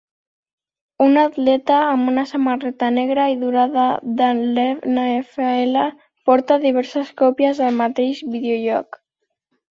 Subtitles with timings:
[1.07, 3.83] Un atleta amb una samarreta negra i daurada
[4.23, 5.79] de l'NFL
[6.31, 9.01] porta diverses còpies del mateix videojoc.